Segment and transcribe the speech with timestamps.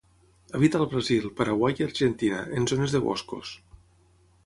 [0.59, 3.57] Habita al Brasil, Paraguai i Argentina, en zones de boscos.